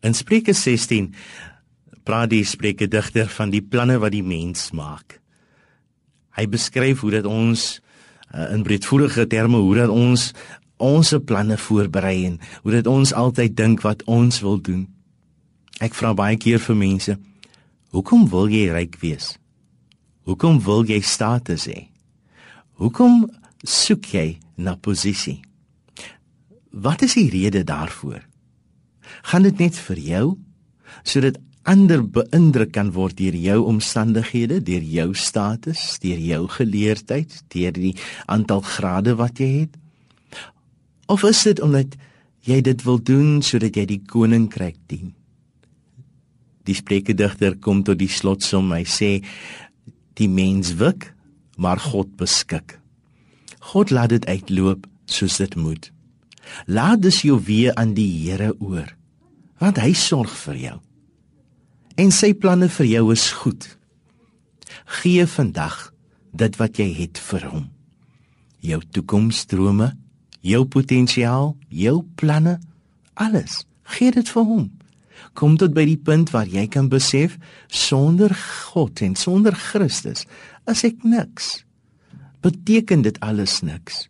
[0.00, 1.14] In Spreuke 16
[2.06, 5.18] praat die Spreuke digter van die planne wat die mens maak.
[6.38, 7.80] Hy beskryf hoe dat ons
[8.30, 10.30] uh, in breedvoerige terme hoe dat ons
[10.78, 14.86] ons planne voorberei en hoe dat ons altyd dink wat ons wil doen.
[15.82, 17.18] Ek vra baie keer vir mense,
[17.90, 19.34] hoekom wil jy ryk wees?
[20.30, 21.88] Hoekom wil jy status hê?
[22.78, 23.24] Hoekom
[23.66, 25.40] soek jy na posisie?
[26.70, 28.27] Wat is die rede daarvoor?
[29.22, 30.26] Gaan dit net vir jou
[31.04, 37.76] sodat ander beïndruk kan word deur jou omstandighede, deur jou status, deur jou geleerdheid, deur
[37.76, 37.94] die
[38.26, 39.76] aantal grade wat jy het?
[41.12, 41.96] Of is dit omdat
[42.48, 45.12] jy dit wil doen sodat jy die koninkryk dien?
[46.68, 49.12] Die spreekdigter kom tot die slotsom, hy sê
[50.20, 51.12] die mens wik,
[51.56, 52.78] maar God beskik.
[53.72, 55.90] God laat dit uitloop soos dit moet.
[56.68, 58.97] Laat dus jou weer aan die Here oor
[59.58, 60.76] want hy sorg vir jou.
[61.98, 63.66] En sy planne vir jou is goed.
[65.00, 65.88] Gee vandag
[66.38, 67.66] dit wat jy het vir hom.
[68.62, 69.92] Jou toekomsdrome,
[70.40, 72.58] jou potensiaal, jou planne,
[73.18, 73.64] alles.
[73.98, 74.68] Gee dit vir hom.
[75.34, 77.36] Kom tot by die punt waar jy kan besef
[77.66, 78.34] sonder
[78.70, 80.26] God en sonder Christus
[80.68, 81.64] is ek niks.
[82.44, 84.06] Beteken dit alles niks?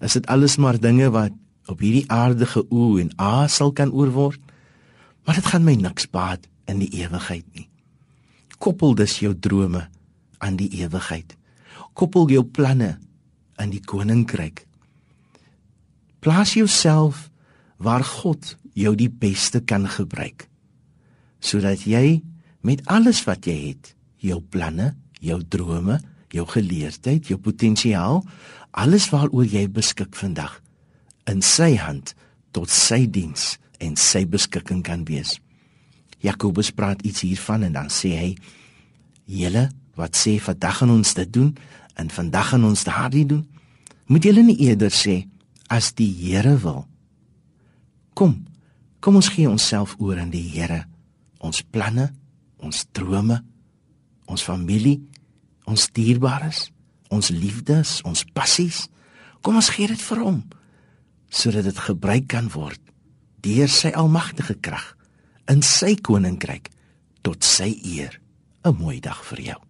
[0.00, 1.34] Is dit alles maar dinge wat
[1.70, 4.40] op hierdie aardige oë en asel kan oorword?
[5.24, 7.68] Maar dit gaan my niks baat in die ewigheid nie.
[8.60, 9.86] Koppel dus jou drome
[10.38, 11.36] aan die ewigheid.
[11.96, 12.98] Koppel jou planne
[13.60, 14.64] aan die koninkryk.
[16.20, 17.28] Plaas jouself
[17.80, 20.48] waar God jou die beste kan gebruik.
[21.40, 22.20] Sodat jy
[22.60, 25.96] met alles wat jy het, jou planne, jou drome,
[26.30, 28.20] jou geleerdheid, jou potensiaal,
[28.76, 30.60] alles waaroor jy beskik vandag
[31.30, 32.14] in sy hand
[32.54, 35.38] tot sy diens en sy beskikking kan wees.
[36.20, 38.30] Jakobus praat iets hiervan en dan sê hy:
[39.24, 41.50] "Julle wat sê vandag gaan ons dit doen
[42.00, 43.44] en vandag gaan ons daardie doen,
[44.08, 45.22] moet julle nie eerder sê
[45.70, 46.84] as die Here wil.
[48.14, 48.40] Kom,
[49.00, 50.84] kom ons gee onsself oor aan die Here,
[51.38, 52.10] ons planne,
[52.58, 53.38] ons drome,
[54.30, 54.98] ons familie,
[55.70, 56.68] ons dierbares,
[57.10, 58.86] ons liefdes, ons passies.
[59.44, 60.40] Kom ons gee dit vir hom
[61.30, 62.80] sodat dit gebruik kan word
[63.44, 64.94] deur sy almagtige krag
[65.50, 66.70] in sy koninkryk
[67.26, 68.20] tot sy eer.
[68.64, 69.60] 'n Mooi dag vir jou.